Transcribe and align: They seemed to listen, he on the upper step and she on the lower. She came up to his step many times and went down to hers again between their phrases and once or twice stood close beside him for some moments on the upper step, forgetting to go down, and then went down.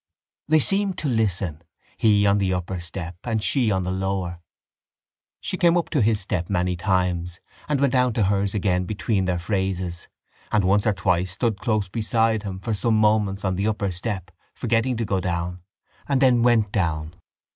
They 0.47 0.57
seemed 0.57 0.97
to 0.97 1.07
listen, 1.07 1.61
he 1.95 2.25
on 2.25 2.39
the 2.39 2.55
upper 2.55 2.79
step 2.79 3.17
and 3.23 3.43
she 3.43 3.69
on 3.69 3.83
the 3.83 3.91
lower. 3.91 4.41
She 5.41 5.57
came 5.57 5.77
up 5.77 5.91
to 5.91 6.01
his 6.01 6.19
step 6.19 6.49
many 6.49 6.75
times 6.75 7.39
and 7.69 7.79
went 7.79 7.93
down 7.93 8.13
to 8.13 8.23
hers 8.23 8.55
again 8.55 8.85
between 8.85 9.25
their 9.25 9.37
phrases 9.37 10.07
and 10.51 10.63
once 10.63 10.87
or 10.87 10.93
twice 10.93 11.29
stood 11.33 11.59
close 11.59 11.87
beside 11.87 12.41
him 12.41 12.59
for 12.59 12.73
some 12.73 12.97
moments 12.97 13.45
on 13.45 13.57
the 13.57 13.67
upper 13.67 13.91
step, 13.91 14.31
forgetting 14.55 14.97
to 14.97 15.05
go 15.05 15.19
down, 15.19 15.61
and 16.07 16.19
then 16.19 16.41
went 16.41 16.71
down. 16.71 17.13